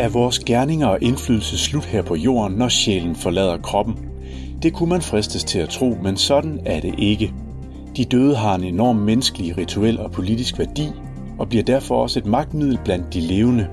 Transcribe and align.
Er 0.00 0.08
vores 0.08 0.38
gerninger 0.38 0.86
og 0.86 0.98
indflydelse 1.02 1.58
slut 1.58 1.84
her 1.84 2.02
på 2.02 2.14
jorden, 2.14 2.56
når 2.56 2.68
sjælen 2.68 3.16
forlader 3.16 3.56
kroppen? 3.56 3.94
Det 4.62 4.72
kunne 4.72 4.88
man 4.88 5.02
fristes 5.02 5.44
til 5.44 5.58
at 5.58 5.68
tro, 5.68 5.98
men 6.02 6.16
sådan 6.16 6.60
er 6.66 6.80
det 6.80 6.94
ikke. 6.98 7.32
De 7.96 8.04
døde 8.04 8.36
har 8.36 8.54
en 8.54 8.64
enorm 8.64 8.96
menneskelig, 8.96 9.58
rituel 9.58 10.00
og 10.00 10.12
politisk 10.12 10.58
værdi, 10.58 10.88
og 11.38 11.48
bliver 11.48 11.64
derfor 11.64 12.02
også 12.02 12.18
et 12.18 12.26
magtmiddel 12.26 12.78
blandt 12.84 13.14
de 13.14 13.20
levende. 13.20 13.66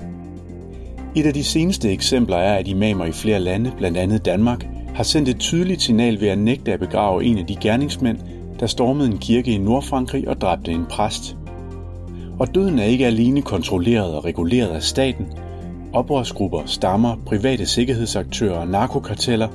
Et 1.16 1.26
af 1.26 1.34
de 1.34 1.44
seneste 1.44 1.92
eksempler 1.92 2.36
er, 2.36 2.54
at 2.54 2.68
imamer 2.68 3.04
i 3.04 3.12
flere 3.12 3.40
lande, 3.40 3.72
blandt 3.76 3.98
andet 3.98 4.24
Danmark, 4.24 4.66
har 4.94 5.04
sendt 5.04 5.28
et 5.28 5.38
tydeligt 5.38 5.82
signal 5.82 6.20
ved 6.20 6.28
at 6.28 6.38
nægte 6.38 6.72
at 6.72 6.80
begrave 6.80 7.24
en 7.24 7.38
af 7.38 7.46
de 7.46 7.56
gerningsmænd, 7.56 8.18
der 8.60 8.66
stormede 8.66 9.10
en 9.10 9.18
kirke 9.18 9.50
i 9.50 9.58
Nordfrankrig 9.58 10.28
og 10.28 10.40
dræbte 10.40 10.72
en 10.72 10.86
præst. 10.90 11.36
Og 12.38 12.54
døden 12.54 12.78
er 12.78 12.84
ikke 12.84 13.06
alene 13.06 13.42
kontrolleret 13.42 14.14
og 14.14 14.24
reguleret 14.24 14.68
af 14.68 14.82
staten. 14.82 15.26
Oprørsgrupper, 15.92 16.66
stammer, 16.66 17.16
private 17.26 17.66
sikkerhedsaktører 17.66 18.58
og 18.58 18.68
narkokarteller, 18.68 19.48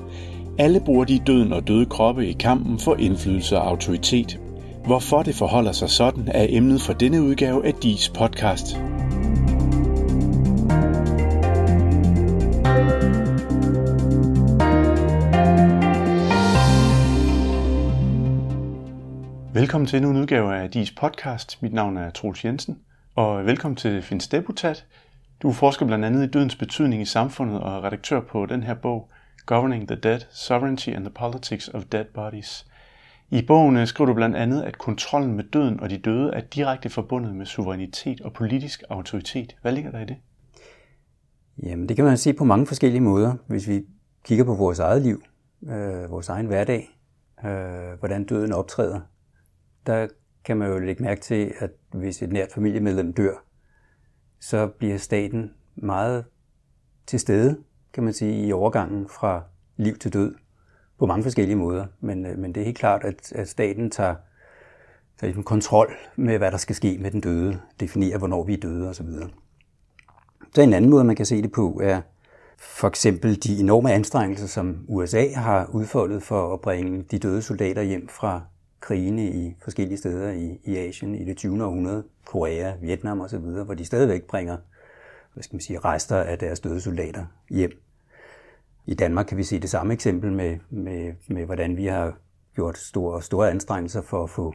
alle 0.59 0.79
bruger 0.79 1.05
de 1.05 1.19
døden 1.27 1.53
og 1.53 1.67
døde 1.67 1.85
kroppe 1.85 2.27
i 2.27 2.33
kampen 2.33 2.79
for 2.79 2.95
indflydelse 2.95 3.57
og 3.57 3.67
autoritet. 3.67 4.39
Hvorfor 4.85 5.23
det 5.23 5.35
forholder 5.35 5.71
sig 5.71 5.89
sådan, 5.89 6.27
er 6.27 6.45
emnet 6.49 6.81
for 6.81 6.93
denne 6.93 7.23
udgave 7.23 7.65
af 7.65 7.73
DIS 7.73 8.09
podcast. 8.09 8.77
Velkommen 19.53 19.87
til 19.87 19.97
endnu 19.97 20.11
en 20.11 20.17
udgave 20.17 20.55
af 20.55 20.71
DIS 20.71 20.91
podcast. 20.91 21.61
Mit 21.61 21.73
navn 21.73 21.97
er 21.97 22.09
Troels 22.09 22.45
Jensen, 22.45 22.77
og 23.15 23.45
velkommen 23.45 23.75
til 23.75 24.01
Finns 24.01 24.27
Deputat 24.27 24.85
du 25.43 25.51
forsker 25.51 25.85
blandt 25.85 26.05
andet 26.05 26.27
i 26.27 26.31
dødens 26.31 26.55
betydning 26.55 27.01
i 27.01 27.05
samfundet 27.05 27.59
og 27.59 27.77
er 27.77 27.83
redaktør 27.83 28.19
på 28.19 28.45
den 28.45 28.63
her 28.63 28.73
bog, 28.73 29.09
Governing 29.45 29.87
the 29.87 29.95
Dead, 29.95 30.19
Sovereignty 30.31 30.89
and 30.89 31.05
the 31.05 31.13
Politics 31.13 31.67
of 31.67 31.83
Dead 31.91 32.05
Bodies. 32.05 32.67
I 33.29 33.41
bogen 33.41 33.77
øh, 33.77 33.87
skriver 33.87 34.05
du 34.05 34.13
blandt 34.13 34.35
andet, 34.35 34.61
at 34.61 34.77
kontrollen 34.77 35.33
med 35.33 35.43
døden 35.43 35.79
og 35.79 35.89
de 35.89 35.97
døde 35.97 36.33
er 36.33 36.41
direkte 36.41 36.89
forbundet 36.89 37.35
med 37.35 37.45
suverænitet 37.45 38.21
og 38.21 38.33
politisk 38.33 38.83
autoritet. 38.89 39.55
Hvad 39.61 39.71
ligger 39.71 39.91
der 39.91 39.99
i 39.99 40.05
det? 40.05 40.15
Jamen, 41.63 41.89
det 41.89 41.95
kan 41.95 42.05
man 42.05 42.17
se 42.17 42.33
på 42.33 42.43
mange 42.43 42.67
forskellige 42.67 43.01
måder. 43.01 43.35
Hvis 43.47 43.67
vi 43.67 43.85
kigger 44.25 44.45
på 44.45 44.53
vores 44.53 44.79
eget 44.79 45.01
liv, 45.01 45.23
øh, 45.63 46.11
vores 46.11 46.29
egen 46.29 46.45
hverdag, 46.45 46.89
øh, 47.45 47.99
hvordan 47.99 48.25
døden 48.25 48.53
optræder, 48.53 48.99
der 49.87 50.07
kan 50.45 50.57
man 50.57 50.69
jo 50.71 50.79
lægge 50.79 51.03
mærke 51.03 51.21
til, 51.21 51.53
at 51.59 51.71
hvis 51.93 52.21
et 52.21 52.31
nært 52.31 52.51
familiemedlem 52.51 53.13
dør, 53.13 53.52
så 54.43 54.67
bliver 54.67 54.97
staten 54.97 55.51
meget 55.75 56.25
til 57.07 57.19
stede, 57.19 57.57
kan 57.93 58.03
man 58.03 58.13
sige, 58.13 58.47
i 58.47 58.51
overgangen 58.51 59.09
fra 59.09 59.43
liv 59.77 59.97
til 59.97 60.13
død 60.13 60.35
på 60.99 61.05
mange 61.05 61.23
forskellige 61.23 61.55
måder. 61.55 61.85
Men, 61.99 62.25
øh, 62.25 62.37
men 62.37 62.55
det 62.55 62.61
er 62.61 62.65
helt 62.65 62.77
klart, 62.77 63.03
at, 63.03 63.31
at 63.31 63.49
staten 63.49 63.91
tager, 63.91 64.15
tager 65.19 65.27
ligesom 65.27 65.43
kontrol 65.43 65.93
med, 66.15 66.37
hvad 66.37 66.51
der 66.51 66.57
skal 66.57 66.75
ske 66.75 66.97
med 67.01 67.11
den 67.11 67.21
døde, 67.21 67.59
definerer, 67.79 68.17
hvornår 68.17 68.43
vi 68.43 68.53
er 68.53 68.57
døde 68.57 68.89
osv. 68.89 69.07
Så 70.55 70.61
en 70.61 70.73
anden 70.73 70.91
måde, 70.91 71.03
man 71.03 71.15
kan 71.15 71.25
se 71.25 71.41
det 71.41 71.51
på, 71.51 71.79
er 71.83 72.01
for 72.57 72.87
eksempel 72.87 73.43
de 73.43 73.59
enorme 73.59 73.91
anstrengelser, 73.91 74.47
som 74.47 74.85
USA 74.87 75.33
har 75.35 75.69
udfoldet 75.73 76.23
for 76.23 76.53
at 76.53 76.61
bringe 76.61 77.03
de 77.11 77.19
døde 77.19 77.41
soldater 77.41 77.81
hjem 77.81 78.07
fra 78.07 78.41
krigene 78.83 79.25
i 79.25 79.55
forskellige 79.63 79.97
steder 79.97 80.31
i, 80.31 80.59
i 80.63 80.77
Asien 80.77 81.15
i 81.15 81.25
det 81.25 81.37
20. 81.37 81.65
århundrede, 81.65 82.03
Korea, 82.25 82.73
Vietnam 82.81 83.21
osv., 83.21 83.39
hvor 83.39 83.73
de 83.73 83.85
stadigvæk 83.85 84.23
bringer 84.23 84.57
hvad 85.33 85.43
skal 85.43 85.55
man 85.55 85.61
sige, 85.61 85.79
rester 85.79 86.17
af 86.17 86.39
deres 86.39 86.59
døde 86.59 86.81
soldater 86.81 87.25
hjem. 87.49 87.71
I 88.85 88.93
Danmark 88.93 89.25
kan 89.25 89.37
vi 89.37 89.43
se 89.43 89.59
det 89.59 89.69
samme 89.69 89.93
eksempel 89.93 90.31
med, 90.31 90.57
med, 90.69 91.13
med 91.27 91.45
hvordan 91.45 91.77
vi 91.77 91.85
har 91.85 92.17
gjort 92.55 92.77
store, 92.77 93.21
store 93.21 93.49
anstrengelser 93.49 94.01
for 94.01 94.23
at 94.23 94.29
få 94.29 94.53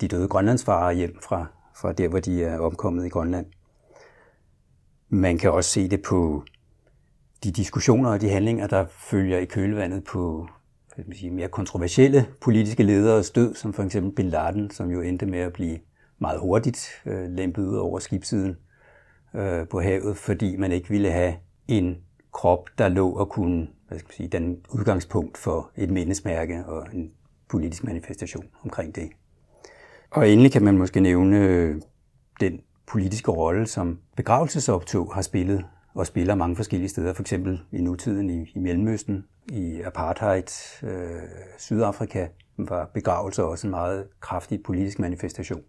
de 0.00 0.08
døde 0.08 0.28
grønlandsfarer 0.28 0.92
hjem 0.92 1.18
fra, 1.22 1.46
fra 1.76 1.92
der, 1.92 2.08
hvor 2.08 2.20
de 2.20 2.44
er 2.44 2.58
omkommet 2.58 3.06
i 3.06 3.08
Grønland. 3.08 3.46
Man 5.08 5.38
kan 5.38 5.52
også 5.52 5.70
se 5.70 5.88
det 5.88 6.02
på 6.02 6.44
de 7.44 7.52
diskussioner 7.52 8.10
og 8.10 8.20
de 8.20 8.28
handlinger, 8.28 8.66
der 8.66 8.86
følger 8.88 9.38
i 9.38 9.44
kølvandet 9.44 10.04
på 10.04 10.48
man 10.96 11.16
sige, 11.16 11.30
mere 11.30 11.48
kontroversielle 11.48 12.26
politiske 12.40 12.82
ledere 12.82 13.22
død, 13.34 13.54
som 13.54 13.72
for 13.72 13.82
eksempel 13.82 14.12
Bin 14.12 14.28
Laden, 14.28 14.70
som 14.70 14.90
jo 14.90 15.00
endte 15.00 15.26
med 15.26 15.38
at 15.38 15.52
blive 15.52 15.78
meget 16.18 16.40
hurtigt 16.40 16.88
øh, 17.06 17.30
lempet 17.30 17.66
ud 17.66 17.76
over 17.76 17.98
skibssiden 17.98 18.56
øh, 19.34 19.68
på 19.68 19.80
havet, 19.80 20.16
fordi 20.16 20.56
man 20.56 20.72
ikke 20.72 20.88
ville 20.88 21.10
have 21.10 21.34
en 21.68 21.96
krop, 22.32 22.68
der 22.78 22.88
lå 22.88 23.10
og 23.10 23.28
kunne 23.28 23.68
hvad 23.92 23.98
skal 23.98 24.08
man 24.08 24.16
sige, 24.16 24.28
den 24.28 24.60
udgangspunkt 24.70 25.38
for 25.38 25.70
et 25.76 25.90
mindesmærke 25.90 26.64
og 26.66 26.86
en 26.92 27.10
politisk 27.48 27.84
manifestation 27.84 28.44
omkring 28.64 28.94
det. 28.94 29.10
Og 30.10 30.28
endelig 30.28 30.52
kan 30.52 30.62
man 30.62 30.78
måske 30.78 31.00
nævne 31.00 31.38
øh, 31.38 31.80
den 32.40 32.60
politiske 32.86 33.30
rolle, 33.30 33.66
som 33.66 33.98
begravelsesoptog 34.16 35.14
har 35.14 35.22
spillet 35.22 35.64
og 35.94 36.06
spiller 36.06 36.34
mange 36.34 36.56
forskellige 36.56 36.88
steder, 36.88 37.14
for 37.14 37.22
eksempel 37.22 37.60
i 37.72 37.80
nutiden 37.80 38.30
i, 38.30 38.50
i 38.54 38.58
Mellemøsten, 38.58 39.24
i 39.52 39.80
apartheid, 39.80 40.82
øh, 40.82 41.22
Sydafrika, 41.58 42.26
var 42.56 42.90
begravelser 42.94 43.42
også 43.42 43.66
en 43.66 43.70
meget 43.70 44.06
kraftig 44.20 44.62
politisk 44.62 44.98
manifestation. 44.98 45.62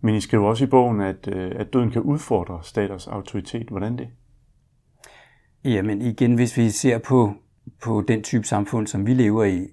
Men 0.00 0.14
I 0.14 0.20
skriver 0.20 0.48
også 0.48 0.64
i 0.64 0.66
bogen, 0.66 1.00
at, 1.00 1.28
øh, 1.28 1.52
at 1.56 1.72
døden 1.72 1.90
kan 1.90 2.02
udfordre 2.02 2.60
staters 2.62 3.06
autoritet. 3.06 3.68
Hvordan 3.68 3.98
det? 3.98 4.08
Jamen 5.64 6.02
igen, 6.02 6.34
hvis 6.34 6.56
vi 6.56 6.70
ser 6.70 6.98
på, 6.98 7.34
på 7.82 8.04
den 8.08 8.22
type 8.22 8.44
samfund, 8.44 8.86
som 8.86 9.06
vi 9.06 9.14
lever 9.14 9.44
i, 9.44 9.68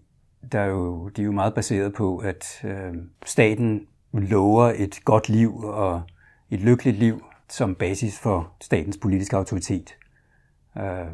der 0.52 0.60
er 0.60 0.66
jo, 0.68 1.10
de 1.10 1.22
er 1.22 1.26
jo 1.26 1.32
meget 1.32 1.54
baseret 1.54 1.94
på, 1.94 2.18
at 2.18 2.46
øh, 2.64 2.94
staten 3.26 3.88
lover 4.14 4.74
et 4.76 5.00
godt 5.06 5.30
liv 5.30 5.64
og 5.64 6.02
et 6.50 6.60
lykkeligt 6.60 6.98
liv 6.98 7.22
som 7.50 7.76
basis 7.76 8.20
for 8.20 8.52
statens 8.62 8.98
politiske 8.98 9.38
autoritet. 9.38 9.96
Øh, 10.78 11.08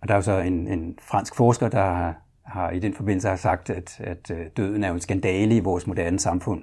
og 0.00 0.08
der 0.08 0.14
er 0.14 0.18
jo 0.18 0.22
så 0.22 0.38
en, 0.38 0.68
en 0.68 0.98
fransk 1.02 1.34
forsker, 1.34 1.68
der 1.68 1.84
har, 1.84 2.22
har 2.42 2.70
i 2.70 2.78
den 2.78 2.94
forbindelse 2.94 3.28
har 3.28 3.36
sagt, 3.36 3.70
at, 3.70 4.00
at 4.00 4.30
øh, 4.30 4.46
døden 4.56 4.84
er 4.84 4.88
jo 4.88 4.94
en 4.94 5.00
skandale 5.00 5.56
i 5.56 5.60
vores 5.60 5.86
moderne 5.86 6.18
samfund. 6.18 6.62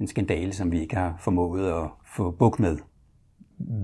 En 0.00 0.06
skandale, 0.06 0.52
som 0.52 0.72
vi 0.72 0.80
ikke 0.80 0.96
har 0.96 1.16
formået 1.18 1.72
at 1.72 1.88
få 2.16 2.30
buk 2.30 2.58
med. 2.58 2.78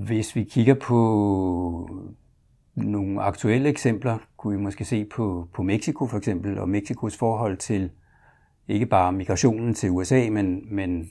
Hvis 0.05 0.37
vi 0.37 0.44
kigger 0.44 0.75
på 0.75 1.89
nogle 2.75 3.22
aktuelle 3.22 3.69
eksempler, 3.69 4.19
kunne 4.37 4.56
vi 4.56 4.62
måske 4.62 4.84
se 4.84 5.04
på, 5.04 5.49
på 5.54 5.62
Mexico 5.62 6.06
for 6.06 6.19
eksempel, 6.19 6.59
og 6.59 6.69
Mexikos 6.69 7.16
forhold 7.16 7.56
til 7.56 7.91
ikke 8.69 8.87
bare 8.87 9.12
migrationen 9.12 9.75
til 9.75 9.91
USA, 9.91 10.28
men, 10.31 10.75
men 10.75 11.10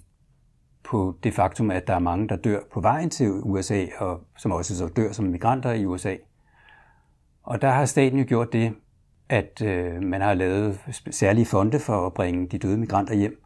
på 0.92 1.16
det 1.24 1.34
faktum, 1.34 1.72
at 1.72 1.88
der 1.88 1.94
er 1.94 2.00
mange, 2.00 2.28
der 2.28 2.36
dør 2.36 2.60
på 2.74 2.82
vejen 2.82 3.10
til 3.10 3.32
USA, 3.32 3.86
og 4.00 4.22
som 4.38 4.52
også 4.52 4.78
så 4.78 4.88
dør 4.88 5.12
som 5.12 5.26
migranter 5.26 5.72
i 5.72 5.86
USA. 5.86 6.16
Og 7.44 7.62
der 7.62 7.70
har 7.70 7.86
staten 7.86 8.20
jo 8.20 8.26
gjort 8.28 8.54
det, 8.54 8.74
at 9.30 9.62
øh, 9.62 10.04
man 10.04 10.22
har 10.22 10.34
lavet 10.34 10.80
særlige 11.12 11.46
fonde 11.46 11.80
for 11.80 12.06
at 12.06 12.14
bringe 12.14 12.48
de 12.48 12.58
døde 12.58 12.78
migranter 12.78 13.14
hjem, 13.14 13.44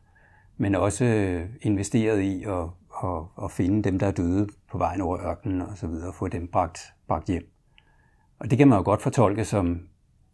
men 0.58 0.76
også 0.76 1.06
øh, 1.06 1.50
investeret 1.62 2.22
i 2.22 2.44
at, 2.44 2.64
at, 3.04 3.44
at 3.44 3.52
finde 3.52 3.84
dem, 3.84 4.00
der 4.00 4.08
er 4.08 4.12
døde 4.12 4.48
på 4.72 4.78
vejen 4.78 5.02
over 5.02 5.20
ørkenen 5.20 5.62
og 5.62 5.78
så 5.78 5.88
videre, 5.88 6.08
og 6.08 6.16
få 6.16 6.28
dem 6.28 6.48
bragt, 6.48 6.80
bragt 7.08 7.28
hjem. 7.28 7.50
Og 8.40 8.50
det 8.50 8.58
kan 8.58 8.68
man 8.68 8.78
jo 8.78 8.84
godt 8.84 9.02
fortolke 9.02 9.46
som, 9.46 9.80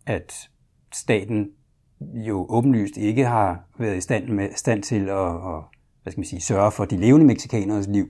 at 0.06 0.50
staten 0.94 1.52
jo 2.00 2.46
åbenlyst 2.50 2.98
ikke 2.98 3.26
har 3.26 3.64
været 3.78 3.98
i 3.98 4.02
stand, 4.02 4.28
med, 4.28 4.50
stand 4.56 4.84
til 4.84 5.10
at, 5.10 5.28
at 5.28 5.64
hvad 6.04 6.12
skal 6.12 6.20
man 6.20 6.26
sige, 6.26 6.42
sørge 6.42 6.72
for 6.72 6.86
de 6.86 6.98
levende 6.98 7.26
mexikaners 7.26 7.88
liv. 7.88 8.10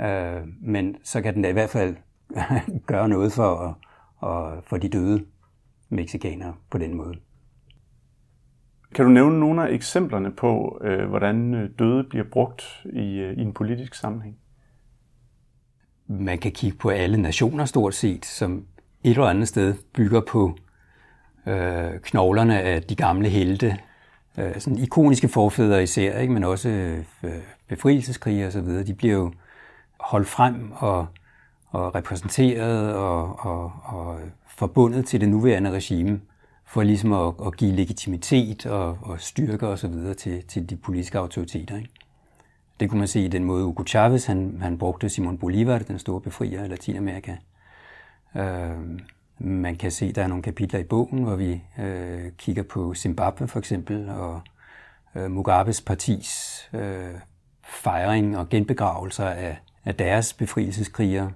Øh, 0.00 0.42
men 0.60 0.96
så 1.02 1.22
kan 1.22 1.34
den 1.34 1.42
da 1.42 1.48
i 1.48 1.52
hvert 1.52 1.70
fald 1.70 1.96
gøre 2.86 3.08
noget 3.08 3.32
for, 3.32 3.56
at, 3.56 3.74
at, 4.30 4.64
for 4.64 4.76
de 4.76 4.88
døde 4.88 5.24
mexikanere 5.88 6.54
på 6.70 6.78
den 6.78 6.94
måde. 6.94 7.14
Kan 8.94 9.04
du 9.04 9.10
nævne 9.10 9.40
nogle 9.40 9.68
af 9.68 9.74
eksemplerne 9.74 10.30
på, 10.32 10.80
øh, 10.84 11.08
hvordan 11.08 11.54
øh, 11.54 11.70
døde 11.78 12.04
bliver 12.04 12.24
brugt 12.32 12.86
i, 12.92 13.18
øh, 13.18 13.38
i 13.38 13.40
en 13.40 13.52
politisk 13.52 13.94
sammenhæng? 13.94 14.36
Man 16.06 16.38
kan 16.38 16.52
kigge 16.52 16.78
på 16.78 16.88
alle 16.88 17.22
nationer 17.22 17.64
stort 17.64 17.94
set, 17.94 18.24
som 18.24 18.66
et 19.04 19.10
eller 19.10 19.24
andet 19.24 19.48
sted 19.48 19.74
bygger 19.94 20.20
på 20.20 20.56
øh, 21.46 22.00
knoglerne 22.02 22.60
af 22.60 22.82
de 22.82 22.96
gamle 22.96 23.28
helte, 23.28 23.78
øh, 24.38 24.60
sådan 24.60 24.78
ikoniske 24.78 25.28
forfædre 25.28 25.82
især, 25.82 26.18
ikke? 26.18 26.32
men 26.32 26.44
også 26.44 26.68
øh, 26.68 27.30
befrielseskrige 27.68 28.46
og 28.46 28.52
så 28.52 28.60
videre, 28.60 28.82
de 28.82 28.94
bliver 28.94 29.14
jo 29.14 29.32
holdt 30.00 30.28
frem 30.28 30.72
og, 30.76 31.06
og 31.70 31.94
repræsenteret 31.94 32.94
og, 32.94 33.40
og, 33.46 33.72
og 33.84 34.20
forbundet 34.46 35.06
til 35.06 35.20
det 35.20 35.28
nuværende 35.28 35.70
regime 35.70 36.20
for 36.66 36.82
ligesom 36.82 37.12
at, 37.12 37.34
at 37.46 37.56
give 37.56 37.72
legitimitet 37.72 38.66
og, 38.66 38.98
og 39.02 39.20
styrke 39.20 39.68
og 39.68 39.78
så 39.78 39.88
videre 39.88 40.14
til, 40.14 40.42
til 40.46 40.70
de 40.70 40.76
politiske 40.76 41.18
autoriteter. 41.18 41.76
Ikke? 41.76 41.90
Det 42.80 42.90
kunne 42.90 42.98
man 42.98 43.08
se 43.08 43.20
i 43.20 43.28
den 43.28 43.44
måde, 43.44 43.64
Hugo 43.64 43.84
Chavez 43.86 44.26
han, 44.26 44.58
han 44.62 44.78
brugte 44.78 45.08
Simon 45.08 45.38
Bolivar, 45.38 45.78
den 45.78 45.98
store 45.98 46.20
befrier 46.20 46.62
af 46.62 46.68
Latinamerika, 46.68 47.36
Øh, 48.36 49.00
man 49.40 49.76
kan 49.76 49.90
se, 49.90 50.06
at 50.06 50.14
der 50.14 50.22
er 50.22 50.26
nogle 50.26 50.42
kapitler 50.42 50.80
i 50.80 50.84
bogen, 50.84 51.22
hvor 51.22 51.36
vi 51.36 51.62
øh, 51.78 52.32
kigger 52.38 52.62
på 52.62 52.94
Zimbabwe 52.94 53.48
for 53.48 53.58
eksempel, 53.58 54.08
og 54.08 54.40
øh, 55.14 55.30
Mugabes 55.30 55.80
partis 55.80 56.60
øh, 56.72 57.14
fejring 57.64 58.38
og 58.38 58.48
genbegravelser 58.48 59.26
af, 59.26 59.58
af 59.84 59.94
deres 59.94 60.32
befrielseskrigere. 60.32 61.32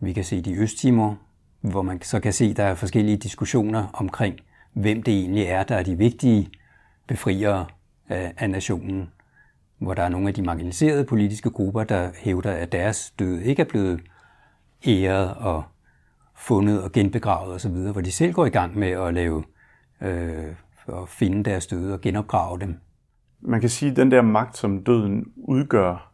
Vi 0.00 0.12
kan 0.12 0.24
se 0.24 0.42
det 0.42 0.50
i 0.50 0.56
Østtimor, 0.56 1.18
hvor 1.60 1.82
man 1.82 2.02
så 2.02 2.20
kan 2.20 2.32
se, 2.32 2.44
at 2.44 2.56
der 2.56 2.64
er 2.64 2.74
forskellige 2.74 3.16
diskussioner 3.16 3.86
omkring, 3.92 4.36
hvem 4.72 5.02
det 5.02 5.14
egentlig 5.14 5.44
er, 5.44 5.62
der 5.62 5.76
er 5.76 5.82
de 5.82 5.98
vigtige 5.98 6.50
befriere 7.06 7.66
af, 8.08 8.34
af 8.38 8.50
nationen. 8.50 9.10
Hvor 9.78 9.94
der 9.94 10.02
er 10.02 10.08
nogle 10.08 10.28
af 10.28 10.34
de 10.34 10.42
marginaliserede 10.42 11.04
politiske 11.04 11.50
grupper, 11.50 11.84
der 11.84 12.10
hævder, 12.16 12.52
at 12.52 12.72
deres 12.72 13.14
død 13.18 13.40
ikke 13.40 13.62
er 13.62 13.66
blevet 13.66 14.00
æret 14.86 15.34
og 15.34 15.64
fundet 16.36 16.82
og 16.82 16.92
genbegravet 16.92 17.54
osv., 17.54 17.72
hvor 17.92 18.00
de 18.00 18.12
selv 18.12 18.32
går 18.32 18.46
i 18.46 18.50
gang 18.50 18.78
med 18.78 18.88
at 18.88 19.14
lave 19.14 19.44
øh, 20.00 20.54
at 20.88 21.08
finde 21.08 21.42
deres 21.42 21.66
døde 21.66 21.94
og 21.94 22.00
genopgrave 22.00 22.58
dem. 22.58 22.80
Man 23.40 23.60
kan 23.60 23.70
sige, 23.70 23.90
at 23.90 23.96
den 23.96 24.10
der 24.10 24.22
magt, 24.22 24.56
som 24.56 24.84
døden 24.84 25.24
udgør, 25.36 26.12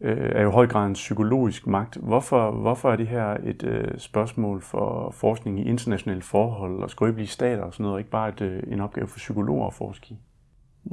øh, 0.00 0.30
er 0.32 0.42
jo 0.42 0.50
i 0.50 0.52
høj 0.52 0.66
grad 0.66 0.86
en 0.86 0.92
psykologisk 0.92 1.66
magt. 1.66 1.96
Hvorfor, 1.96 2.50
hvorfor 2.50 2.92
er 2.92 2.96
det 2.96 3.08
her 3.08 3.36
et 3.44 3.62
øh, 3.62 3.98
spørgsmål 3.98 4.62
for 4.62 5.10
forskning 5.10 5.60
i 5.60 5.64
internationale 5.64 6.22
forhold 6.22 6.82
og 6.82 6.90
skrøbelige 6.90 7.28
stater 7.28 7.62
og 7.62 7.72
sådan 7.72 7.82
noget, 7.82 7.94
og 7.94 8.00
ikke 8.00 8.10
bare 8.10 8.28
et, 8.28 8.40
øh, 8.40 8.62
en 8.68 8.80
opgave 8.80 9.06
for 9.06 9.16
psykologer 9.16 9.66
at 9.66 9.74
forske 9.74 10.06
i? 10.10 10.18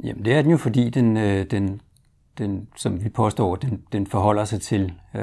Jamen, 0.04 0.24
det 0.24 0.34
er 0.34 0.42
den 0.42 0.50
jo, 0.50 0.56
fordi 0.56 0.90
den, 0.90 1.16
øh, 1.16 1.46
den, 1.50 1.80
den 2.38 2.68
som 2.76 3.04
vi 3.04 3.08
påstår, 3.08 3.56
den, 3.56 3.82
den 3.92 4.06
forholder 4.06 4.44
sig 4.44 4.60
til 4.60 4.92
øh, 5.14 5.22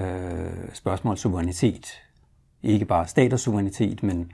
spørgsmål 0.73 1.17
suverænitet. 1.17 2.01
Ikke 2.63 2.86
bare 2.86 3.08
staters 3.08 3.42
suverænitet, 3.42 4.04
men 4.04 4.31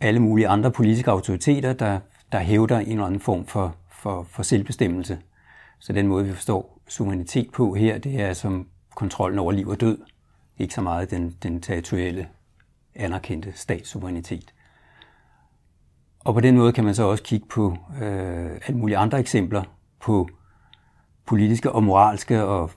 alle 0.00 0.20
mulige 0.20 0.48
andre 0.48 0.70
politiske 0.70 1.10
autoriteter, 1.10 1.72
der, 1.72 2.00
der 2.32 2.38
hævder 2.38 2.78
en 2.78 2.92
eller 2.92 3.06
anden 3.06 3.20
form 3.20 3.46
for, 3.46 3.76
for, 3.90 4.22
for 4.22 4.42
selvbestemmelse. 4.42 5.18
Så 5.78 5.92
den 5.92 6.06
måde, 6.06 6.24
vi 6.24 6.32
forstår 6.32 6.80
suverænitet 6.88 7.50
på 7.52 7.74
her, 7.74 7.98
det 7.98 8.20
er 8.20 8.32
som 8.32 8.68
kontrollen 8.94 9.38
over 9.38 9.52
liv 9.52 9.68
og 9.68 9.80
død. 9.80 9.98
Ikke 10.58 10.74
så 10.74 10.80
meget 10.80 11.10
den, 11.10 11.36
den 11.42 11.60
territorielle, 11.60 12.28
anerkendte 12.94 13.52
statssuverænitet. 13.54 14.54
Og 16.20 16.34
på 16.34 16.40
den 16.40 16.56
måde 16.56 16.72
kan 16.72 16.84
man 16.84 16.94
så 16.94 17.02
også 17.02 17.22
kigge 17.22 17.46
på 17.46 17.76
øh, 18.02 18.50
alle 18.66 18.78
mulige 18.78 18.96
andre 18.96 19.20
eksempler 19.20 19.62
på 20.00 20.28
politiske 21.26 21.72
og 21.72 21.82
moralske 21.82 22.44
og 22.44 22.70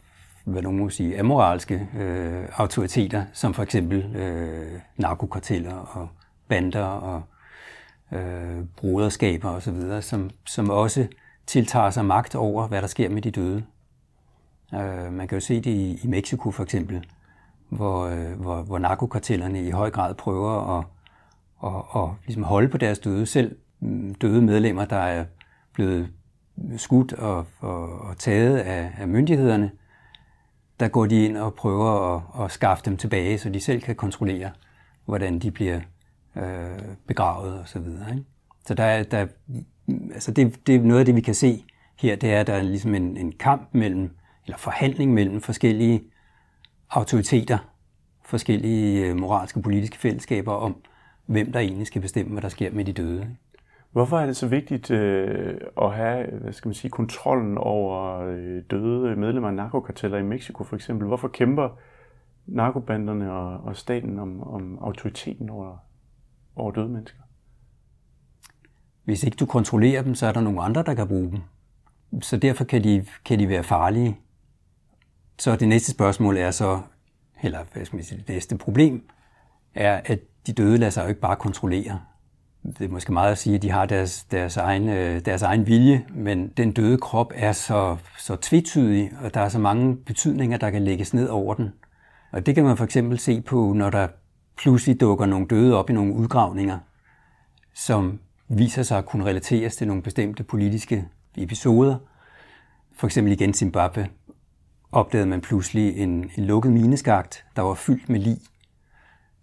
hvad 0.51 0.61
nogen 0.61 0.79
må 0.79 0.89
sige, 0.89 1.19
amoralske 1.19 1.87
øh, 1.97 2.47
autoriteter, 2.53 3.25
som 3.33 3.53
for 3.53 3.63
eksempel 3.63 4.15
øh, 4.15 4.79
narkokarteller 4.97 5.75
og 5.75 6.07
bander 6.47 6.83
og 6.83 7.21
øh, 8.11 8.65
broderskaber 8.77 9.49
osv., 9.49 10.01
som, 10.01 10.29
som 10.45 10.69
også 10.69 11.07
tiltager 11.47 11.89
sig 11.89 12.05
magt 12.05 12.35
over, 12.35 12.67
hvad 12.67 12.81
der 12.81 12.87
sker 12.87 13.09
med 13.09 13.21
de 13.21 13.31
døde. 13.31 13.63
Øh, 14.73 15.13
man 15.13 15.27
kan 15.27 15.35
jo 15.35 15.39
se 15.39 15.55
det 15.55 15.71
i, 15.71 15.99
i 16.03 16.07
Mexico 16.07 16.51
for 16.51 16.63
eksempel, 16.63 17.05
hvor, 17.69 18.05
øh, 18.05 18.41
hvor, 18.41 18.61
hvor 18.61 18.79
narkokartellerne 18.79 19.63
i 19.63 19.69
høj 19.69 19.89
grad 19.89 20.15
prøver 20.15 20.77
at, 20.77 20.85
at, 21.63 22.01
at 22.01 22.09
ligesom 22.25 22.43
holde 22.43 22.67
på 22.67 22.77
deres 22.77 22.99
døde. 22.99 23.25
Selv 23.25 23.55
mm, 23.79 24.15
døde 24.15 24.41
medlemmer, 24.41 24.85
der 24.85 24.95
er 24.95 25.25
blevet 25.73 26.09
skudt 26.77 27.13
og, 27.13 27.45
og, 27.59 28.01
og 28.01 28.17
taget 28.17 28.57
af, 28.57 28.91
af 28.97 29.07
myndighederne, 29.07 29.71
der 30.79 30.87
går 30.87 31.05
de 31.05 31.25
ind 31.25 31.37
og 31.37 31.53
prøver 31.53 32.15
at, 32.15 32.45
at 32.45 32.51
skaffe 32.51 32.85
dem 32.85 32.97
tilbage, 32.97 33.37
så 33.37 33.49
de 33.49 33.59
selv 33.59 33.81
kan 33.81 33.95
kontrollere, 33.95 34.51
hvordan 35.05 35.39
de 35.39 35.51
bliver 35.51 35.79
øh, 36.35 36.79
begravet 37.07 37.59
og 37.59 37.67
så 37.67 37.79
videre. 37.79 38.11
Ikke? 38.11 38.23
Så 38.65 38.73
der 38.73 39.03
der, 39.03 39.27
altså 40.13 40.31
det, 40.31 40.67
det 40.67 40.75
er 40.75 40.79
noget 40.79 40.99
af 40.99 41.05
det, 41.05 41.15
vi 41.15 41.21
kan 41.21 41.35
se 41.35 41.65
her, 41.95 42.15
det 42.15 42.33
er, 42.33 42.39
at 42.39 42.47
der 42.47 42.53
er 42.53 42.61
ligesom 42.61 42.95
en, 42.95 43.17
en 43.17 43.31
kamp 43.31 43.69
mellem, 43.71 44.15
eller 44.45 44.57
forhandling 44.57 45.13
mellem 45.13 45.41
forskellige 45.41 46.03
autoriteter, 46.89 47.57
forskellige 48.25 49.05
øh, 49.05 49.15
moralske 49.15 49.59
og 49.59 49.63
politiske 49.63 49.97
fællesskaber 49.97 50.53
om, 50.53 50.75
hvem 51.25 51.51
der 51.51 51.59
egentlig 51.59 51.87
skal 51.87 52.01
bestemme, 52.01 52.31
hvad 52.31 52.41
der 52.41 52.49
sker 52.49 52.71
med 52.71 52.85
de 52.85 52.93
døde. 52.93 53.21
Ikke? 53.21 53.35
Hvorfor 53.91 54.19
er 54.19 54.25
det 54.25 54.37
så 54.37 54.47
vigtigt 54.47 54.91
øh, 54.91 55.57
at 55.81 55.95
have 55.95 56.39
hvad 56.41 56.53
skal 56.53 56.69
man 56.69 56.73
sige, 56.73 56.91
kontrollen 56.91 57.57
over 57.57 58.19
øh, 58.19 58.63
døde 58.71 59.15
medlemmer 59.15 59.49
af 59.49 59.55
narkokarteller 59.55 60.17
i 60.17 60.23
Mexico 60.23 60.63
for 60.63 60.75
eksempel? 60.75 61.07
Hvorfor 61.07 61.27
kæmper 61.27 61.69
narkobanderne 62.45 63.31
og, 63.31 63.57
og 63.57 63.75
staten 63.75 64.19
om, 64.19 64.43
om 64.43 64.77
autoriteten 64.81 65.49
over, 65.49 65.77
over 66.55 66.71
døde 66.71 66.89
mennesker? 66.89 67.19
Hvis 69.03 69.23
ikke 69.23 69.35
du 69.35 69.45
kontrollerer 69.45 70.01
dem, 70.01 70.15
så 70.15 70.27
er 70.27 70.31
der 70.31 70.41
nogle 70.41 70.61
andre, 70.61 70.83
der 70.83 70.93
kan 70.93 71.07
bruge 71.07 71.31
dem. 71.31 71.41
Så 72.21 72.37
derfor 72.37 72.63
kan 72.63 72.83
de, 72.83 73.05
kan 73.25 73.39
de 73.39 73.49
være 73.49 73.63
farlige. 73.63 74.17
Så 75.39 75.55
det 75.55 75.67
næste 75.67 75.91
spørgsmål 75.91 76.37
er 76.37 76.51
så, 76.51 76.81
eller 77.43 77.59
hvad 77.73 77.85
skal 77.85 77.97
man 77.97 78.03
sige, 78.03 78.17
det 78.17 78.29
næste 78.29 78.57
problem, 78.57 79.09
er, 79.75 80.01
at 80.05 80.19
de 80.47 80.53
døde 80.53 80.77
lader 80.77 80.89
sig 80.89 81.03
jo 81.03 81.07
ikke 81.07 81.21
bare 81.21 81.35
kontrollere 81.35 81.99
det 82.63 82.81
er 82.81 82.89
måske 82.89 83.13
meget 83.13 83.31
at 83.31 83.37
sige, 83.37 83.55
at 83.55 83.61
de 83.61 83.71
har 83.71 83.85
deres, 83.85 84.23
deres, 84.23 84.57
egen, 84.57 84.89
øh, 84.89 85.25
deres 85.25 85.41
egen 85.41 85.67
vilje, 85.67 86.05
men 86.09 86.47
den 86.47 86.71
døde 86.71 86.97
krop 86.97 87.31
er 87.35 87.51
så, 87.51 87.97
så 88.17 88.35
tvetydig, 88.35 89.11
og 89.23 89.33
der 89.33 89.41
er 89.41 89.49
så 89.49 89.59
mange 89.59 89.95
betydninger, 89.95 90.57
der 90.57 90.69
kan 90.69 90.81
lægges 90.81 91.13
ned 91.13 91.27
over 91.27 91.53
den. 91.53 91.73
Og 92.31 92.45
det 92.45 92.55
kan 92.55 92.63
man 92.63 92.77
for 92.77 92.83
eksempel 92.83 93.19
se 93.19 93.41
på, 93.41 93.73
når 93.73 93.89
der 93.89 94.07
pludselig 94.57 95.01
dukker 95.01 95.25
nogle 95.25 95.47
døde 95.47 95.77
op 95.77 95.89
i 95.89 95.93
nogle 95.93 96.13
udgravninger, 96.13 96.77
som 97.73 98.19
viser 98.47 98.83
sig 98.83 98.97
at 98.97 99.05
kunne 99.05 99.25
relateres 99.25 99.75
til 99.75 99.87
nogle 99.87 100.03
bestemte 100.03 100.43
politiske 100.43 101.05
episoder. 101.37 101.97
For 102.95 103.07
eksempel 103.07 103.33
igen 103.33 103.53
Zimbabwe 103.53 104.07
opdagede 104.91 105.27
man 105.27 105.41
pludselig 105.41 105.97
en, 105.97 106.31
en 106.37 106.45
lukket 106.45 106.71
mineskagt, 106.71 107.45
der 107.55 107.61
var 107.61 107.73
fyldt 107.73 108.09
med 108.09 108.19
lig 108.19 108.37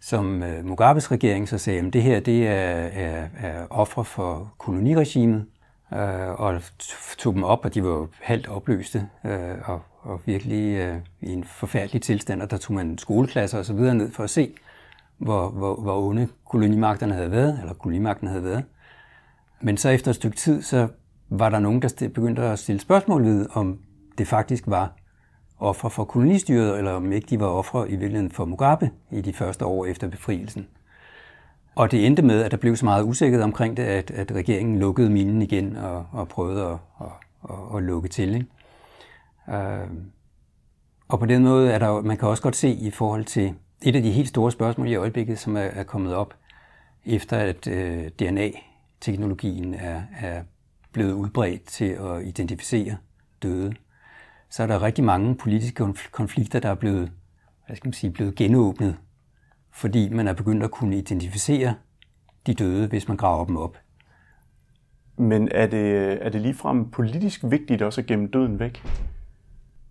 som 0.01 0.43
øh, 0.43 0.65
Mugabes 0.65 1.11
regering 1.11 1.49
så 1.49 1.59
sagde, 1.59 1.81
at 1.87 1.93
det 1.93 2.03
her 2.03 2.21
det 2.21 2.47
er, 2.47 2.53
er, 2.53 3.29
er 3.39 3.67
ofre 3.71 4.05
for 4.05 4.53
koloniregimet, 4.59 5.47
øh, 5.93 6.41
og 6.41 6.63
tog 7.19 7.35
dem 7.35 7.45
op, 7.45 7.65
og 7.65 7.75
de 7.75 7.85
var 7.85 8.07
halvt 8.21 8.49
opløste, 8.49 9.09
øh, 9.25 9.55
og, 9.65 9.83
og 10.03 10.21
virkelig 10.27 10.77
øh, 10.77 10.97
i 11.21 11.33
en 11.33 11.45
forfærdelig 11.45 12.03
tilstand, 12.03 12.43
og 12.43 12.51
der 12.51 12.57
tog 12.57 12.75
man 12.75 12.99
skoleklasser 12.99 13.59
osv. 13.59 13.77
ned 13.77 14.11
for 14.11 14.25
at 14.25 14.31
se, 14.31 14.55
hvor, 15.19 15.49
hvor, 15.49 15.75
hvor 15.75 16.09
onde 16.09 16.29
kolonimagterne 16.45 17.15
havde 17.15 17.31
været, 17.31 17.59
eller 17.61 17.75
kolonimagten 17.75 18.29
havde 18.29 18.45
været. 18.45 18.65
Men 19.61 19.77
så 19.77 19.89
efter 19.89 20.11
et 20.11 20.15
stykke 20.15 20.37
tid, 20.37 20.63
så 20.63 20.89
var 21.29 21.49
der 21.49 21.59
nogen, 21.59 21.83
der 21.83 22.09
begyndte 22.15 22.43
at 22.43 22.59
stille 22.59 22.81
spørgsmål 22.81 23.25
ved, 23.25 23.47
om 23.53 23.79
det 24.19 24.29
faktisk 24.29 24.65
var 24.67 24.93
ofre 25.59 25.91
for 25.91 26.05
kolonistyret, 26.05 26.79
eller 26.79 26.93
om 26.93 27.13
ikke 27.13 27.27
de 27.27 27.41
var 27.41 27.47
ofre 27.47 27.89
i 27.89 27.97
virkeligheden 27.97 28.31
for 28.31 28.45
Mugabe 28.45 28.91
i 29.11 29.21
de 29.21 29.33
første 29.33 29.65
år 29.65 29.87
efter 29.87 30.09
befrielsen. 30.09 30.69
Og 31.75 31.91
det 31.91 32.07
endte 32.07 32.23
med, 32.23 32.43
at 32.43 32.51
der 32.51 32.57
blev 32.57 32.77
så 32.77 32.85
meget 32.85 33.05
usikkerhed 33.05 33.45
omkring 33.45 33.77
det, 33.77 33.83
at, 33.83 34.11
at 34.11 34.33
regeringen 34.33 34.79
lukkede 34.79 35.11
minen 35.11 35.43
igen 35.43 35.77
og, 35.77 36.07
og 36.13 36.29
prøvede 36.29 36.65
at, 36.65 36.79
at, 37.01 37.07
at, 37.51 37.77
at 37.77 37.83
lukke 37.83 38.09
til. 38.09 38.35
Ikke? 38.35 38.47
Øh, 39.59 39.89
og 41.09 41.19
på 41.19 41.27
den 41.27 41.43
måde 41.43 41.73
er 41.73 41.79
der, 41.79 42.03
man 42.03 42.17
kan 42.17 42.29
også 42.29 42.43
godt 42.43 42.57
se 42.57 42.69
i 42.69 42.91
forhold 42.91 43.25
til 43.25 43.55
et 43.83 43.97
af 43.97 44.03
de 44.03 44.11
helt 44.11 44.29
store 44.29 44.53
spørgsmål 44.53 44.89
i 44.89 44.95
øjeblikket, 44.95 45.39
som 45.39 45.57
er, 45.57 45.61
er 45.61 45.83
kommet 45.83 46.15
op, 46.15 46.35
efter 47.05 47.37
at 47.37 47.67
øh, 47.67 48.09
DNA-teknologien 48.09 49.75
er, 49.75 50.03
er 50.21 50.43
blevet 50.93 51.13
udbredt 51.13 51.65
til 51.65 51.85
at 51.85 52.27
identificere 52.27 52.97
døde 53.43 53.75
så 54.51 54.63
er 54.63 54.67
der 54.67 54.83
rigtig 54.83 55.05
mange 55.05 55.35
politiske 55.35 55.85
konflikter, 56.13 56.61
der 56.61 56.69
er 56.69 56.75
blevet, 56.75 57.11
hvad 57.67 57.77
skal 57.77 57.89
man 57.89 57.93
sige, 57.93 58.11
blevet 58.11 58.35
genåbnet, 58.35 58.97
fordi 59.73 60.09
man 60.09 60.29
er 60.29 60.33
begyndt 60.33 60.63
at 60.63 60.71
kunne 60.71 60.97
identificere 60.97 61.75
de 62.47 62.55
døde, 62.55 62.87
hvis 62.87 63.09
man 63.09 63.17
graver 63.17 63.45
dem 63.45 63.57
op. 63.57 63.79
Men 65.17 65.49
er 65.51 65.67
det, 65.67 66.19
er 66.27 66.29
det 66.29 66.41
ligefrem 66.41 66.91
politisk 66.91 67.41
vigtigt 67.45 67.83
også 67.83 68.01
at 68.01 68.07
gemme 68.07 68.27
døden 68.27 68.59
væk? 68.59 68.83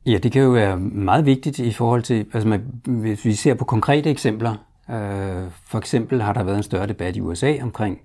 Ja, 0.06 0.18
det 0.18 0.32
kan 0.32 0.42
jo 0.42 0.50
være 0.50 0.78
meget 0.78 1.26
vigtigt 1.26 1.60
i 1.60 1.72
forhold 1.72 2.02
til, 2.02 2.26
altså 2.34 2.48
man, 2.48 2.82
hvis 2.86 3.26
vi 3.26 3.34
ser 3.34 3.54
på 3.54 3.66
konkrete 3.66 4.10
eksempler. 4.10 4.56
Øh, 4.90 5.52
for 5.68 5.78
eksempel 5.78 6.22
har 6.22 6.34
der 6.34 6.44
været 6.44 6.58
en 6.58 6.64
større 6.64 6.88
debat 6.88 7.16
i 7.16 7.22
USA 7.22 7.58
omkring, 7.62 8.00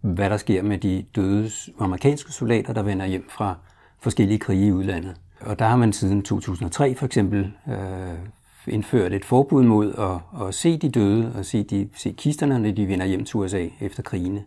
hvad 0.00 0.30
der 0.30 0.36
sker 0.36 0.62
med 0.62 0.78
de 0.78 1.04
døde 1.16 1.50
amerikanske 1.78 2.32
soldater, 2.32 2.72
der 2.72 2.82
vender 2.82 3.06
hjem 3.06 3.28
fra 3.28 3.56
forskellige 4.00 4.38
krige 4.38 4.66
i 4.66 4.72
udlandet. 4.72 5.16
Og 5.46 5.58
der 5.58 5.64
har 5.64 5.76
man 5.76 5.92
siden 5.92 6.22
2003 6.22 6.94
for 6.94 7.06
eksempel 7.06 7.52
øh, 7.68 8.18
indført 8.66 9.12
et 9.12 9.24
forbud 9.24 9.62
mod 9.62 9.94
at, 9.98 10.46
at 10.46 10.54
se 10.54 10.78
de 10.78 10.88
døde 10.88 11.32
og 11.38 11.44
se, 11.44 11.62
de, 11.62 11.88
se 11.96 12.14
kisterne, 12.18 12.58
når 12.58 12.70
de 12.72 12.88
vender 12.88 13.06
hjem 13.06 13.24
til 13.24 13.36
USA 13.36 13.68
efter 13.80 14.02
krigene. 14.02 14.44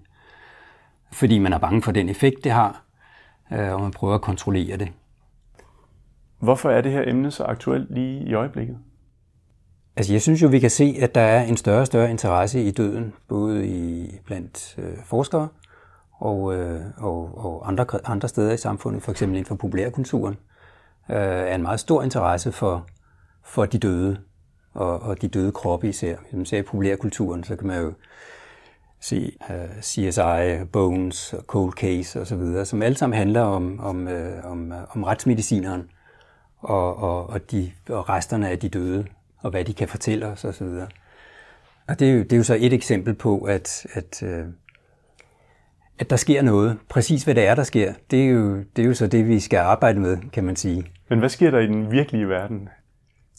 Fordi 1.11 1.39
man 1.39 1.53
er 1.53 1.57
bange 1.57 1.81
for 1.81 1.91
den 1.91 2.09
effekt, 2.09 2.43
det 2.43 2.51
har, 2.51 2.83
øh, 3.51 3.73
og 3.73 3.81
man 3.81 3.91
prøver 3.91 4.15
at 4.15 4.21
kontrollere 4.21 4.77
det. 4.77 4.91
Hvorfor 6.39 6.69
er 6.69 6.81
det 6.81 6.91
her 6.91 7.03
emne 7.07 7.31
så 7.31 7.43
aktuelt 7.43 7.91
lige 7.91 8.23
i 8.23 8.33
øjeblikket? 8.33 8.77
Altså 9.95 10.13
jeg 10.13 10.21
synes 10.21 10.41
jo, 10.41 10.47
vi 10.47 10.59
kan 10.59 10.69
se, 10.69 10.97
at 11.01 11.15
der 11.15 11.21
er 11.21 11.43
en 11.43 11.57
større 11.57 11.81
og 11.81 11.87
større 11.87 12.09
interesse 12.11 12.63
i 12.63 12.71
døden, 12.71 13.13
både 13.27 13.67
i 13.67 14.11
blandt 14.25 14.75
øh, 14.77 14.97
forskere 15.05 15.47
og, 16.19 16.55
øh, 16.55 16.81
og, 16.97 17.45
og 17.45 17.67
andre, 17.67 17.85
andre 18.03 18.27
steder 18.27 18.53
i 18.53 18.57
samfundet, 18.57 19.03
for 19.03 19.11
eksempel 19.11 19.37
inden 19.37 19.47
for 19.47 19.55
populærkulturen, 19.55 20.37
øh, 21.09 21.17
er 21.17 21.55
en 21.55 21.61
meget 21.61 21.79
stor 21.79 22.03
interesse 22.03 22.51
for, 22.51 22.87
for 23.43 23.65
de 23.65 23.77
døde 23.77 24.17
og, 24.73 24.99
og 24.99 25.21
de 25.21 25.27
døde 25.27 25.51
kroppe 25.51 25.89
især. 25.89 26.17
Hvis 26.21 26.33
man 26.33 26.45
ser 26.45 26.57
i 26.57 26.61
populærkulturen, 26.61 27.43
så 27.43 27.55
kan 27.55 27.67
man 27.67 27.81
jo 27.81 27.93
se 28.99 29.37
uh, 29.49 29.55
øh, 29.55 29.81
CSI, 29.81 30.65
Bones, 30.71 31.35
Cold 31.47 31.73
Case 31.73 32.21
osv., 32.21 32.65
som 32.65 32.81
alle 32.81 32.97
sammen 32.97 33.17
handler 33.17 33.41
om, 33.41 33.79
om, 33.79 34.07
uh, 34.07 34.51
om, 34.51 34.71
uh, 34.71 34.95
om 34.95 35.03
retsmedicineren 35.03 35.89
og, 36.59 36.97
og, 36.97 37.29
og, 37.29 37.51
de, 37.51 37.71
og 37.89 38.09
resterne 38.09 38.49
af 38.49 38.59
de 38.59 38.69
døde, 38.69 39.05
og 39.37 39.51
hvad 39.51 39.65
de 39.65 39.73
kan 39.73 39.87
fortælle 39.87 40.27
os 40.27 40.45
osv. 40.45 40.67
Og 41.87 41.99
det 41.99 42.09
er, 42.09 42.13
jo, 42.13 42.23
det 42.23 42.33
er 42.33 42.37
jo 42.37 42.43
så 42.43 42.57
et 42.59 42.73
eksempel 42.73 43.13
på, 43.13 43.37
at, 43.39 43.87
at, 43.93 44.23
uh, 44.23 44.45
at 45.99 46.09
der 46.09 46.15
sker 46.15 46.41
noget. 46.41 46.77
Præcis 46.89 47.23
hvad 47.23 47.35
det 47.35 47.47
er, 47.47 47.55
der 47.55 47.63
sker, 47.63 47.93
det 48.11 48.23
er, 48.23 48.27
jo, 48.27 48.57
det 48.75 48.83
er 48.83 48.87
jo 48.87 48.93
så 48.93 49.07
det, 49.07 49.27
vi 49.27 49.39
skal 49.39 49.57
arbejde 49.57 49.99
med, 49.99 50.17
kan 50.33 50.43
man 50.43 50.55
sige. 50.55 50.85
Men 51.09 51.19
hvad 51.19 51.29
sker 51.29 51.51
der 51.51 51.59
i 51.59 51.67
den 51.67 51.91
virkelige 51.91 52.29
verden? 52.29 52.69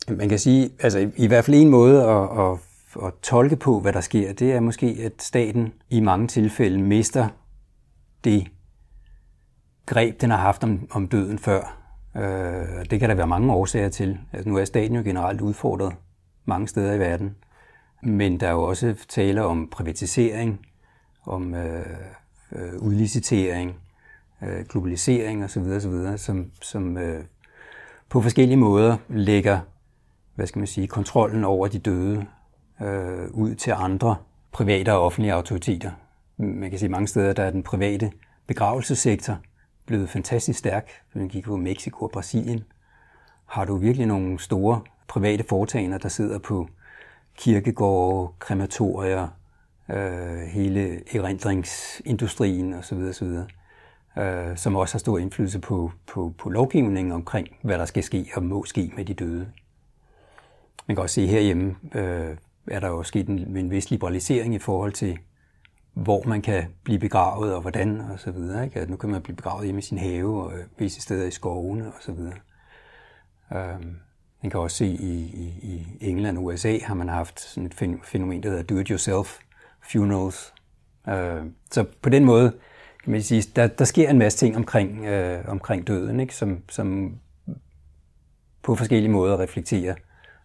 Man 0.08 0.28
kan 0.28 0.38
sige, 0.38 0.70
altså 0.80 0.98
i, 0.98 1.10
i 1.16 1.26
hvert 1.26 1.44
fald 1.44 1.56
en 1.56 1.70
måde 1.70 2.04
at, 2.04 2.40
at 2.40 2.58
at 3.04 3.12
tolke 3.22 3.56
på, 3.56 3.80
hvad 3.80 3.92
der 3.92 4.00
sker, 4.00 4.32
det 4.32 4.52
er 4.52 4.60
måske, 4.60 4.96
at 5.04 5.22
staten 5.22 5.72
i 5.90 6.00
mange 6.00 6.26
tilfælde 6.26 6.78
mister 6.78 7.28
det 8.24 8.46
greb, 9.86 10.20
den 10.20 10.30
har 10.30 10.38
haft 10.38 10.64
om, 10.64 10.88
om 10.90 11.08
døden 11.08 11.38
før. 11.38 11.82
Øh, 12.16 12.90
det 12.90 13.00
kan 13.00 13.08
der 13.08 13.14
være 13.14 13.26
mange 13.26 13.52
årsager 13.52 13.88
til. 13.88 14.18
Altså, 14.32 14.48
nu 14.48 14.56
er 14.56 14.64
staten 14.64 14.96
jo 14.96 15.02
generelt 15.02 15.40
udfordret 15.40 15.92
mange 16.44 16.68
steder 16.68 16.92
i 16.92 16.98
verden. 16.98 17.36
Men 18.02 18.40
der 18.40 18.46
er 18.46 18.52
jo 18.52 18.62
også 18.62 18.94
tale 19.08 19.44
om 19.44 19.68
privatisering, 19.70 20.60
om 21.26 21.54
øh, 21.54 21.96
øh, 22.52 22.74
udlicitering, 22.78 23.76
øh, 24.42 24.66
globalisering 24.68 25.44
osv., 25.44 25.62
osv. 25.62 26.16
som, 26.16 26.50
som 26.62 26.98
øh, 26.98 27.24
på 28.08 28.20
forskellige 28.20 28.56
måder 28.56 28.96
lægger 29.08 29.60
hvad 30.36 30.46
skal 30.46 30.58
man 30.58 30.66
sige, 30.66 30.86
kontrollen 30.86 31.44
over 31.44 31.68
de 31.68 31.78
døde 31.78 32.26
øh, 32.82 33.30
ud 33.30 33.54
til 33.54 33.70
andre 33.70 34.16
private 34.52 34.92
og 34.92 35.04
offentlige 35.04 35.32
autoriteter. 35.32 35.90
Man 36.36 36.70
kan 36.70 36.78
sige, 36.78 36.86
at 36.86 36.90
mange 36.90 37.08
steder 37.08 37.32
der 37.32 37.42
er 37.42 37.50
den 37.50 37.62
private 37.62 38.12
begravelsessektor 38.46 39.38
blevet 39.86 40.08
fantastisk 40.08 40.58
stærk. 40.58 40.90
Hvis 41.12 41.20
man 41.20 41.28
kigger 41.28 41.48
på 41.48 41.56
Mexico 41.56 42.04
og 42.04 42.10
Brasilien, 42.10 42.64
har 43.46 43.64
du 43.64 43.76
virkelig 43.76 44.06
nogle 44.06 44.38
store 44.38 44.80
private 45.08 45.44
foretagender, 45.48 45.98
der 45.98 46.08
sidder 46.08 46.38
på 46.38 46.68
kirkegårde, 47.36 48.32
krematorier, 48.38 49.28
øh, 49.90 50.38
hele 50.38 51.16
erindringsindustrien 51.16 52.74
osv. 52.74 52.98
osv. 52.98 53.36
Øh, 54.18 54.56
som 54.56 54.76
også 54.76 54.94
har 54.94 54.98
stor 54.98 55.18
indflydelse 55.18 55.58
på, 55.58 55.92
på, 56.06 56.34
på 56.38 56.48
lovgivningen 56.48 57.12
omkring, 57.12 57.48
hvad 57.62 57.78
der 57.78 57.84
skal 57.84 58.02
ske 58.02 58.26
og 58.34 58.42
må 58.42 58.64
ske 58.64 58.92
med 58.96 59.04
de 59.04 59.14
døde. 59.14 59.48
Man 60.86 60.96
kan 60.96 61.02
også 61.02 61.14
se 61.14 61.26
herhjemme, 61.26 61.76
øh, 61.94 62.36
er 62.66 62.80
der 62.80 62.88
jo 62.88 63.02
sket 63.02 63.28
en, 63.28 63.56
en 63.56 63.70
vis 63.70 63.90
liberalisering 63.90 64.54
i 64.54 64.58
forhold 64.58 64.92
til, 64.92 65.18
hvor 65.92 66.22
man 66.26 66.42
kan 66.42 66.64
blive 66.82 66.98
begravet 66.98 67.54
og 67.54 67.60
hvordan 67.60 68.00
og 68.00 68.20
så 68.20 68.30
videre. 68.30 68.64
Ikke? 68.64 68.80
At 68.80 68.90
nu 68.90 68.96
kan 68.96 69.10
man 69.10 69.22
blive 69.22 69.36
begravet 69.36 69.64
hjemme 69.64 69.78
i 69.78 69.82
sin 69.82 69.98
have 69.98 70.44
og 70.44 70.52
øh, 70.52 70.64
visse 70.78 71.00
steder 71.00 71.26
i 71.26 71.30
skovene 71.30 71.86
og 71.86 71.94
så 72.00 72.12
videre. 72.12 72.34
Um, 73.50 73.96
man 74.42 74.50
kan 74.50 74.60
også 74.60 74.76
se 74.76 74.86
i, 74.86 75.14
i, 75.22 75.58
i 75.62 75.86
England 76.00 76.38
og 76.38 76.44
USA 76.44 76.78
har 76.82 76.94
man 76.94 77.08
haft 77.08 77.40
sådan 77.40 77.66
et 77.66 78.00
fænomen, 78.04 78.42
der 78.42 78.48
hedder 78.48 78.62
do-it-yourself 78.62 79.38
funerals. 79.92 80.54
Øh, 81.08 81.42
så 81.70 81.84
på 82.02 82.08
den 82.08 82.24
måde 82.24 82.52
kan 83.04 83.12
man 83.12 83.22
sige, 83.22 83.42
der, 83.56 83.66
der 83.66 83.84
sker 83.84 84.10
en 84.10 84.18
masse 84.18 84.38
ting 84.38 84.56
omkring, 84.56 85.04
øh, 85.04 85.44
omkring 85.48 85.86
døden, 85.86 86.20
ikke? 86.20 86.34
Som, 86.34 86.62
som 86.68 87.18
på 88.62 88.74
forskellige 88.74 89.12
måder 89.12 89.40
reflekterer 89.40 89.94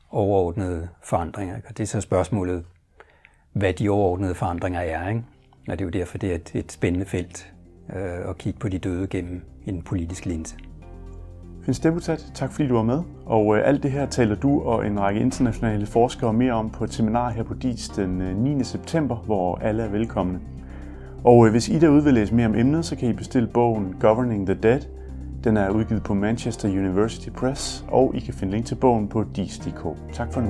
overordnede 0.10 0.90
forandringer. 1.04 1.56
Og 1.56 1.78
det 1.78 1.84
er 1.84 1.88
så 1.88 2.02
spørgsmålet, 2.02 2.66
hvad 3.54 3.74
de 3.74 3.90
overordnede 3.90 4.36
forandringer 4.36 4.80
er. 4.80 5.10
Ikke? 5.10 5.24
Og 5.68 5.80
det 5.80 5.82
er 5.82 5.86
jo 5.86 5.90
derfor, 5.90 6.18
det 6.18 6.32
er 6.32 6.36
et, 6.36 6.52
et 6.56 6.72
spændende 6.72 7.06
felt 7.06 7.54
øh, 7.96 8.30
at 8.30 8.38
kigge 8.38 8.60
på 8.60 8.70
de 8.70 8.80
døde 8.80 9.08
gennem 9.08 9.42
en 9.66 9.82
politisk 9.82 10.26
linse. 10.26 10.56
Hans 11.66 11.80
Deputat, 11.80 12.32
tak 12.34 12.52
fordi 12.52 12.68
du 12.68 12.76
var 12.76 12.84
med. 12.84 13.02
Og 13.26 13.58
øh, 13.58 13.68
alt 13.68 13.84
det 13.84 13.92
her 13.92 14.06
taler 14.06 14.36
du 14.36 14.62
og 14.62 14.88
en 14.88 15.00
række 15.00 15.22
internationale 15.22 15.86
forskere 15.86 16.34
mere 16.34 16.54
om 16.54 16.70
på 16.70 16.84
et 16.84 16.94
seminar 16.94 17.30
her 17.30 17.44
på 17.44 17.54
DIS 17.54 17.90
den 17.90 18.22
øh, 18.22 18.38
9. 18.38 18.64
September, 18.64 19.16
hvor 19.16 19.56
alle 19.56 19.84
er 19.84 19.90
velkomne. 19.90 20.40
Og 21.24 21.46
øh, 21.46 21.52
hvis 21.52 21.70
I 21.70 21.80
derude 21.80 22.04
vil 22.04 22.14
læse 22.14 22.36
mere 22.36 22.48
om 22.48 22.56
emnet, 22.56 22.86
så 22.86 22.96
kan 22.96 23.10
I 23.10 23.14
bestille 23.14 23.48
bogen 23.48 23.96
Governing 24.00 24.46
the 24.46 24.56
Dead– 24.56 24.82
den 25.44 25.58
er 25.58 25.70
udgivet 25.70 26.04
på 26.04 26.14
Manchester 26.14 26.70
University 26.70 27.30
Press, 27.30 27.86
og 27.88 28.16
I 28.16 28.20
kan 28.20 28.34
finde 28.34 28.54
link 28.54 28.66
til 28.66 28.76
bogen 28.76 29.08
på 29.08 29.26
dis.dk. 29.36 29.84
Tak 30.14 30.34
for 30.34 30.42
nu. 30.42 30.50